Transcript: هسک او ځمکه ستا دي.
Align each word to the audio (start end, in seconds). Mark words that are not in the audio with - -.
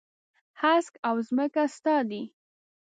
هسک 0.61 0.93
او 1.07 1.15
ځمکه 1.27 1.63
ستا 1.75 1.97
دي. 2.09 2.23